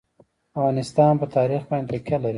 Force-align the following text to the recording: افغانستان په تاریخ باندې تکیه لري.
افغانستان 0.55 1.13
په 1.21 1.25
تاریخ 1.35 1.61
باندې 1.71 1.89
تکیه 1.93 2.17
لري. 2.23 2.29